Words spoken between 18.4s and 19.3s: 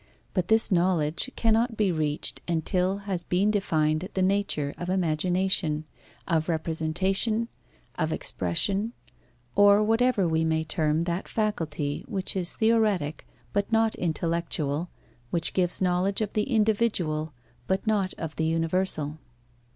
universal.